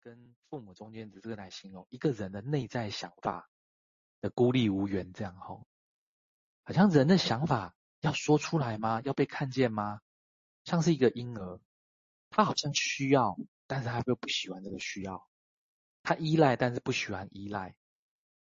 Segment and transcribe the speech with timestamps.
[0.00, 3.50] 跟父母中间的这个来形容一个人的内在想法
[4.20, 5.66] 的孤立无援，这样吼，
[6.64, 9.00] 好像人的想法要说出来吗？
[9.04, 10.00] 要被看见吗？
[10.64, 11.60] 像是一个婴儿，
[12.30, 13.36] 他好像需要，
[13.66, 15.28] 但是他又不喜欢这个需要，
[16.02, 17.74] 他依赖，但是不喜欢依赖，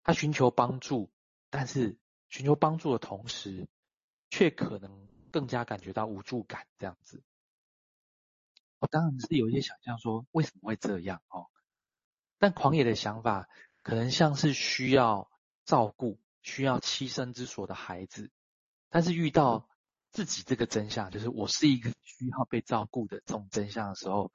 [0.03, 1.11] 他寻求帮助，
[1.49, 1.97] 但是
[2.29, 3.67] 寻求帮助的同时，
[4.29, 7.23] 却可能更加感觉到无助感，这样子。
[8.79, 11.47] 我当然是有一些想象说为什么会这样哦，
[12.37, 13.47] 但狂野的想法
[13.81, 15.31] 可能像是需要
[15.65, 18.29] 照顾、需要栖身之所的孩子，
[18.89, 19.67] 但是遇到
[20.11, 24.31] 自己这个真相，就是我是一个需要被照顾的这种真相的时候，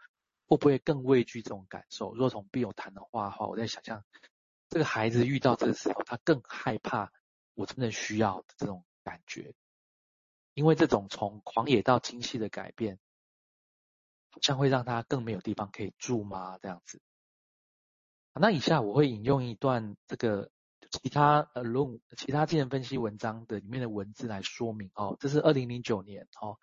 [0.46, 2.14] 会不会更畏惧这种感受？
[2.14, 4.04] 若从 Bill 谈的话的话，我在想象
[4.68, 7.12] 这个孩子遇到这个时候，他更害怕
[7.54, 9.54] 我真的需要的这种感觉，
[10.54, 12.98] 因为这种从狂野到精细的改变。
[14.32, 16.58] 好像会让他更没有地方可以住吗？
[16.58, 17.00] 这样子。
[18.34, 20.50] 那以下我会引用一段这个
[20.90, 25.18] 其他呃论其他精神分析文章的里面的文字来说明哦。
[25.20, 26.56] 这是二零零九年哦，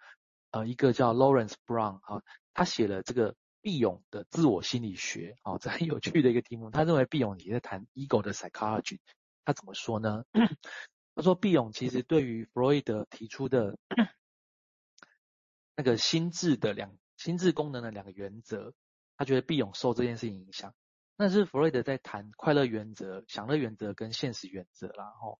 [0.50, 2.24] 呃一个叫 Lawrence Brown 啊，
[2.56, 6.72] 他写了这个毕勇的自我心理学哦，这很有趣的一个题目。
[6.72, 8.98] 他认为毕勇也在谈 ego 的 psychology。
[9.46, 10.26] 他怎么说呢？
[11.14, 13.78] 他说毕勇其实对于弗洛伊德提出的
[15.76, 16.98] 那个心智的两。
[17.20, 18.74] 心智功能的两个原则，
[19.18, 20.74] 他觉得必永受这件事情影响。
[21.18, 25.12] 那是弗洛伊德在谈快乐原则、享乐原则跟现实原则啦。
[25.20, 25.38] 吼，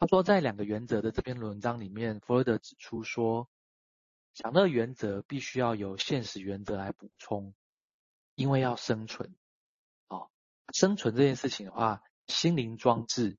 [0.00, 3.48] 他说在两个原则的这篇文章里面，弗洛伊德指出说，
[4.34, 7.54] 享乐原则必须要由现实原则来补充，
[8.34, 9.36] 因为要生存。
[10.08, 10.32] 哦，
[10.74, 13.38] 生存这件事情的话，心灵装置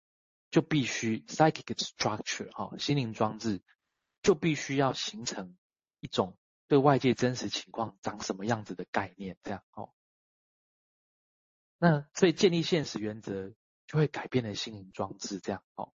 [0.50, 3.62] 就必须 psychic structure 哈，心灵装置
[4.24, 5.58] 就必须要形成
[6.00, 6.38] 一种。
[6.70, 9.92] 对外界真实情况长什么样子的概念，这样哦。
[11.80, 13.52] 那所以建立现实原则
[13.88, 15.92] 就会改变了心灵装置，这样哦。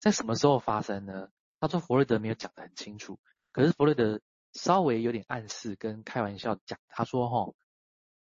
[0.00, 1.30] 在什么时候发生呢？
[1.60, 3.20] 他说弗洛德没有讲得很清楚，
[3.52, 4.22] 可是弗洛德
[4.54, 7.54] 稍微有点暗示跟开玩笑讲，他说哈，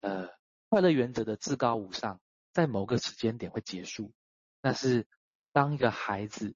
[0.00, 0.30] 呃，
[0.70, 2.20] 快乐原则的至高无上
[2.52, 4.14] 在某个时间点会结束，
[4.62, 5.06] 那是
[5.52, 6.54] 当一个孩子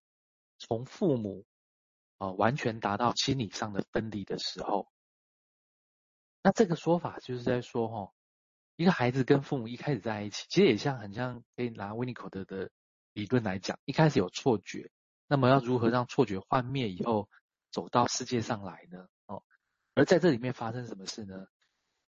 [0.57, 1.45] 从父母
[2.19, 4.92] 啊、完全达到心理上的分离的时候。
[6.45, 8.13] 那这个说法就是在说，哈，
[8.75, 12.71] 一个孩子跟父母一开始在一起，其实也像很像可以拿维尼口德的
[13.13, 14.91] 理论来讲，一开始有错觉，
[15.29, 17.29] 那么要如何让错觉幻灭以后
[17.71, 19.07] 走到世界上来呢？
[19.27, 19.45] 哦，
[19.95, 21.47] 而在这里面发生什么事呢？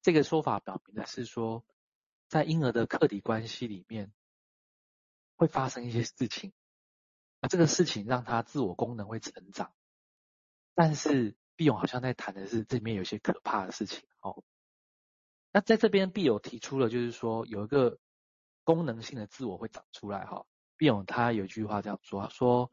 [0.02, 1.64] 这个说法表明的是说，
[2.28, 4.12] 在婴儿的客体关系里面
[5.36, 6.54] 会发生一些事情，
[7.40, 9.76] 啊这个事情让他自我功能会成长，
[10.74, 11.36] 但是。
[11.56, 14.44] 毕勇好像在谈的是这里面有些可怕的事情哦。
[15.52, 18.00] 那在这边，毕勇提出了就是说有一个
[18.64, 20.46] 功能性的自我会长出来哈。
[20.78, 22.72] 毕勇他有一句话这样说：说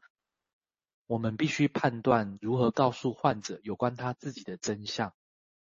[1.05, 5.13] 我们必须判断如何告诉患者有关他自己的真相，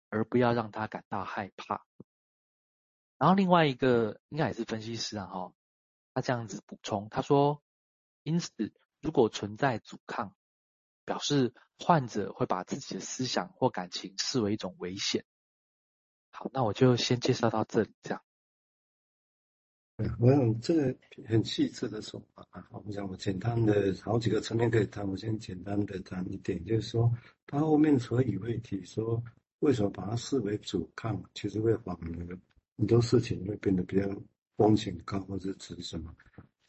[0.09, 1.85] 而不要让他感到害怕。
[3.17, 5.53] 然后另外一个应该也是分析师啊哈，
[6.13, 7.61] 他这样子补充，他说：
[8.23, 10.33] 因此如果存在阻抗。
[11.11, 15.25] 表示患者会把自己的思想或感情视为一种危险。
[16.29, 18.23] 好，那我就先介绍到这里，这样。
[20.21, 27.11] 我想这个很细致的说法啊，我们讲我简单的好几个层面可以谈，我先简单的谈一点，就是说
[27.45, 29.21] 他后面所以会提说，
[29.59, 32.39] 为什么把它视为阻抗，其实会反而
[32.77, 34.07] 很多事情会变得比较
[34.55, 36.15] 风险高，或者指什么？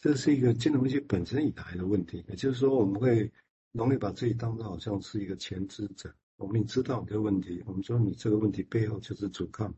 [0.01, 3.31] 这是一个金融危机本身以来的问题，也就是说我们会。
[3.73, 9.75] 容易把自己当作好像是一个前知者，我们知道这个问题，我们说你这个问题背后就是阻抗，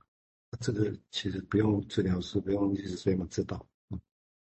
[0.61, 3.67] 这个其实不用治疗师，不用医师，所以我们知道。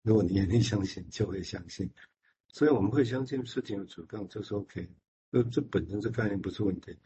[0.03, 1.91] 如果你愿意相信，就会相信。
[2.49, 4.89] 所以我们会相信事情有阻抗，这是 OK。
[5.33, 6.97] 这这本身这概念不是问题，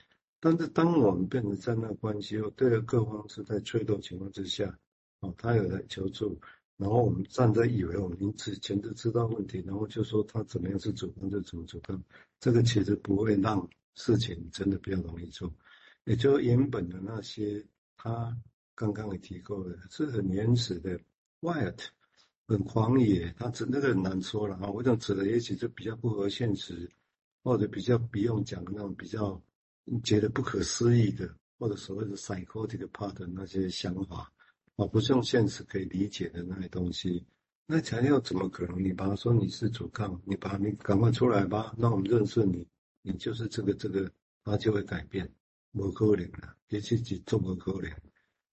[0.40, 4.78] 但是当我们变成在那关系后，对各方是在脆弱情况之下，
[5.20, 6.38] 哦，他有来求助。
[6.78, 12.00] 然后我们站在以为我们之前就知道问题，然后就说他怎么样是主观就怎么主观，
[12.38, 15.52] 这个其实不会让事情真的比较容易做。
[16.04, 17.62] 也就原本的那些
[17.96, 18.34] 他
[18.76, 21.00] 刚刚也提过的，是很原始的
[21.40, 21.78] ，wild，
[22.46, 24.70] 很狂野，他指那个很难说了啊。
[24.70, 26.88] 我想指的也许就比较不合现实，
[27.42, 29.42] 或者比较不用讲那种比较
[30.04, 31.28] 觉得不可思议的，
[31.58, 34.32] 或者所谓的 psychotic part 的那些想法。
[34.78, 37.26] 哦，不是用现实可以理解的那些东西，
[37.66, 38.80] 那材料怎么可能？
[38.80, 42.64] 你把它说你是阻抗，你把你赶快出来吧，让我们认识你，
[43.02, 44.08] 你就是这个这个，
[44.44, 45.28] 它就会改变。
[45.72, 47.90] 不可能了，别去去做不可能。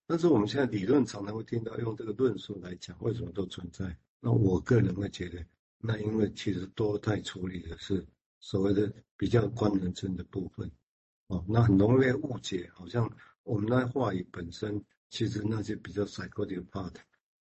[0.08, 3.96] 但是我们现在理论常常会听到用这个论述来讲，为什么都存在？
[4.20, 5.46] 那我个人会觉得，
[5.78, 8.04] 那因为其实多态处理的是
[8.40, 10.70] 所谓的比较官能症的部分，
[11.28, 13.08] 哦，那很容易误解，好像
[13.44, 14.84] 我们那话语本身，
[15.16, 16.94] 其实那些比较 psychotic part，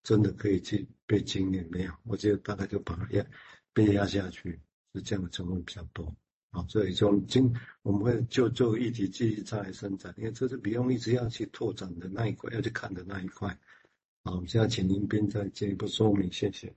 [0.04, 1.92] 真的可以去被经验没有？
[2.04, 3.26] 我觉得大概就把它压
[3.72, 4.60] 被压下去，
[4.94, 6.14] 是这样的成分比较多。
[6.52, 13.58] 好，所以就今我们会就做议题继续再来伸展，因为这是比用一直要去拓展的那一块，要去看的那一块。
[14.22, 16.72] 好，我们现在请林彬再进一步说明，谢谢。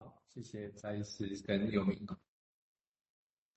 [0.00, 2.04] 好，谢谢蔡医师跟佑铭。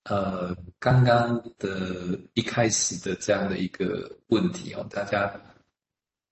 [0.03, 5.31] 呃，刚刚的一开始的这样的一个问题哦，大家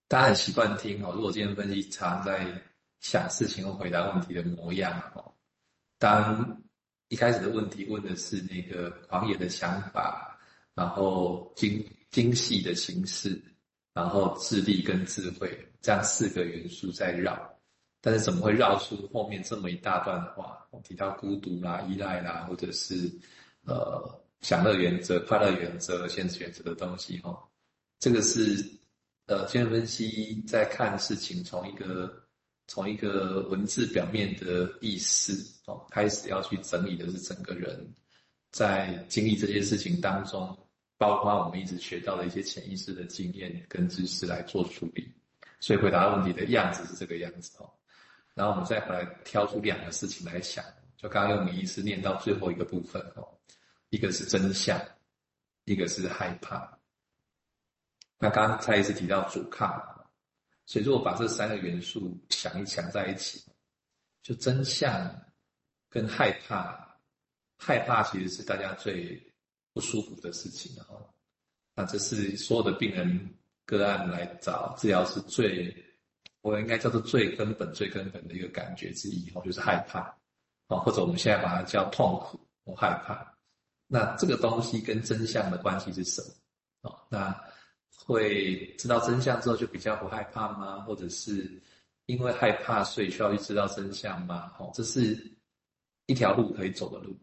[0.07, 1.11] 大家很习惯听哦。
[1.13, 2.45] 如果今天分析常在
[2.99, 5.33] 想事情或回答问题的模样哦，
[5.97, 6.61] 当。
[7.11, 10.39] 一开始的问题问的是那个狂野的想法，
[10.75, 13.41] 然后精精细的形式，
[13.95, 17.51] 然后智力跟智慧这样四个元素在绕，
[17.99, 20.63] 但是怎么会绕出后面这么一大段的话？
[20.69, 23.11] 我提到孤独啦、依赖啦，或者是
[23.69, 27.37] 呃享乐原则、快乐原则、现实原则的东西哈，
[27.99, 28.65] 这个是
[29.27, 32.11] 呃精神分析在看事情从一个。
[32.71, 35.33] 从一个文字表面的意思
[35.65, 37.91] 哦，开始要去整理的是整个人
[38.51, 40.55] 在经历这些事情当中，
[40.95, 45.11] 包括我们一直学到的一些潜意识的经验跟知识来做处理。
[45.59, 47.67] 所以回答问题的样子是这个样子哦。
[48.35, 50.63] 然后我们再回来挑出两个事情来想，
[50.95, 53.27] 就刚刚用李医师念到最后一个部分哦，
[53.89, 54.79] 一个是真相，
[55.65, 56.79] 一个是害怕。
[58.17, 59.95] 那刚刚蔡医师提到阻抗。
[60.65, 63.43] 所以，如果把这三个元素想一想在一起，
[64.21, 64.93] 就真相
[65.89, 66.95] 跟害怕，
[67.57, 69.19] 害怕其实是大家最
[69.73, 71.11] 不舒服的事情哦。
[71.73, 73.33] 那这是所有的病人
[73.65, 75.75] 个案来找治疗是最，
[76.41, 80.01] 我应该叫做最根本、最根本的一个感觉之一哦，就是害怕
[80.67, 83.38] 啊，或者我们现在把它叫痛苦或害怕。
[83.91, 86.99] 那这个东西跟真相的关系是什么哦？
[87.09, 87.35] 那
[88.05, 90.81] 会知道真相之后就比较不害怕吗？
[90.81, 91.59] 或者是
[92.05, 94.53] 因为害怕所以需要去知道真相吗？
[94.59, 95.19] 哦，这是
[96.05, 97.17] 一条路可以走的路。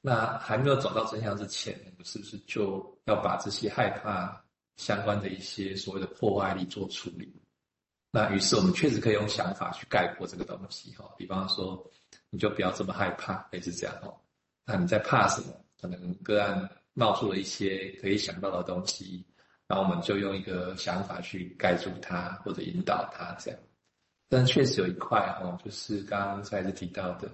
[0.00, 4.44] 那还没有走到真相之前，我们是不是就要把这些害怕
[4.76, 7.32] 相关的一些所谓的破坏力做处理？
[8.10, 11.08] 那于是我们确实可以用想法去概括这个东西哈。
[11.16, 11.88] 比方说，
[12.30, 14.18] 你就不要这么害怕，类似这样哦。
[14.64, 15.64] 那你在怕什么？
[15.80, 19.24] 可能个案冒出了一些可以想到的东西。
[19.66, 23.60] 然后我们就用一个想法去盖住它，或者引导它这样。
[24.26, 27.30] 但确实有一块哦，就是刚刚才是提到的，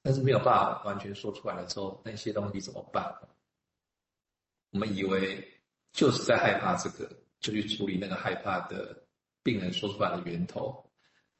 [0.00, 3.12] 但是没有办法完全说出来的时候，那些东西怎么办？
[4.70, 5.44] 我们以为
[5.92, 7.10] 就是在害怕这个，
[7.40, 9.04] 就去处理那个害怕的
[9.42, 10.80] 病人说出来的源头。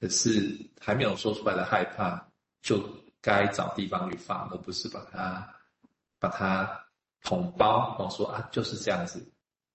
[0.00, 2.28] 可是还没有说出来的害怕，
[2.60, 2.84] 就
[3.20, 5.48] 该找地方去放，而不是把它
[6.28, 6.86] 把它
[7.22, 9.24] 捅包，然后说啊就是这样子。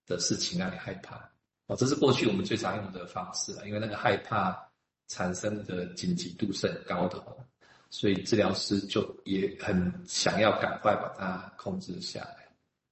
[0.09, 1.17] 的事情让你害怕
[1.67, 4.59] 哦，这是过去我们最常用的方式了，因为那个害怕
[5.07, 7.23] 产生的紧急度是很高的，
[7.91, 12.47] 所以治疗师就也很想要赶快把它控制下来。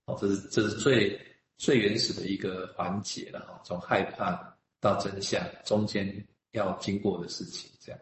[0.05, 1.19] 哦，这是这是最
[1.57, 7.99] 最原始的一个环节了哈，从害怕到真相中间要经过的事情这样，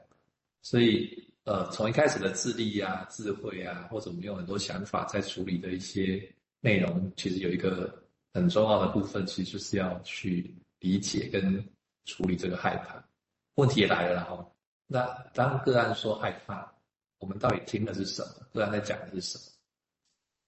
[0.61, 6.21] 所以呃，从一开始的智力啊、智慧啊，或者我们用很多想法在处理的一些
[6.59, 8.01] 内容，其实有一个。
[8.35, 11.65] 很重要的部分，其实就是要去理解跟
[12.03, 13.01] 处理这个害怕。
[13.53, 14.45] 问题也来了哈，
[14.87, 16.69] 那当个案说害怕，
[17.19, 18.45] 我们到底听的是什么？
[18.53, 19.37] 个案在讲的是什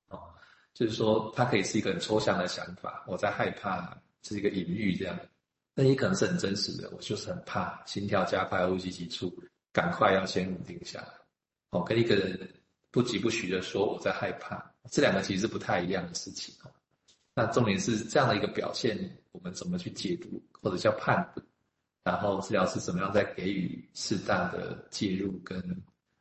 [0.09, 0.17] 么？
[0.17, 0.35] 哦，
[0.73, 5.17] 就是说，它可以是一个很抽象的想法，我在害怕，是一个隐喻这样。
[5.73, 9.33] 那也可能是很真实的，我就是很怕，心跳加快，呼吸急促，
[9.77, 11.09] 赶快要先稳定下来。
[11.69, 12.49] 哦，跟一个人
[12.89, 16.55] 不疾不徐的说我在害怕，这两个其实是不太一样的事情。
[17.35, 18.97] 那重点是这样的一个表现，
[19.33, 21.45] 我们怎么去解读或者叫判断，
[22.03, 25.61] 然后治疗师怎么样再给予适当的介入跟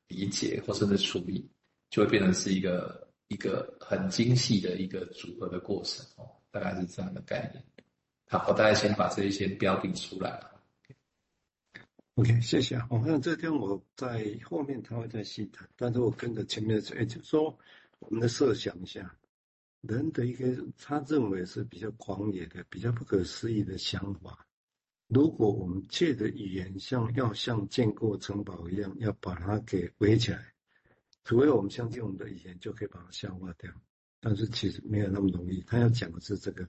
[0.09, 1.51] 理解或甚至处理，
[1.89, 7.65] 就会变成是一个一个很精细的一个组合的过程哦，大概是这样的概念。
[8.29, 10.56] 好，我大概先把这一些标定出来了。
[12.17, 12.87] OK，谢谢啊。
[12.89, 17.59] 我看这天我在后面他会再细谈，但是我跟着前面的说，就说
[17.99, 19.15] 我们的设想一下。
[19.83, 24.47] 人的一个他认为是比较狂野的、比较不可思议的想法。
[25.09, 30.43] 如果我们借的语言像要像建构城堡一样，要把它给围起来，
[31.23, 33.71] 除非我们相信我们的语言就可以把它消化掉。
[34.21, 35.61] 但是其实没有那么容易。
[35.67, 36.67] 他要讲的是这个，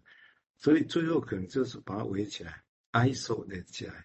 [0.57, 2.61] 所以最后可能就是把它围起来
[2.91, 3.95] ，isolate 起来，